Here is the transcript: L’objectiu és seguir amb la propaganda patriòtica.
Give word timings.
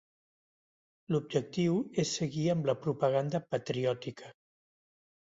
L’objectiu 1.15 1.75
és 2.03 2.13
seguir 2.19 2.45
amb 2.53 2.69
la 2.69 2.75
propaganda 2.85 3.41
patriòtica. 3.51 4.33